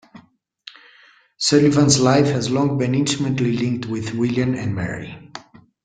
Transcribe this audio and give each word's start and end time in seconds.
Sullivan's 1.37 1.99
life 1.99 2.25
has 2.25 2.49
long 2.49 2.79
been 2.79 2.95
intimately 2.95 3.51
linked 3.55 3.85
with 3.85 4.15
William 4.15 4.55
and 4.55 4.73
Mary. 4.73 5.31